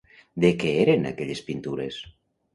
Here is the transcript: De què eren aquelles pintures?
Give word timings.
De 0.45 0.49
què 0.63 0.71
eren 0.85 1.05
aquelles 1.11 1.43
pintures? 1.51 2.01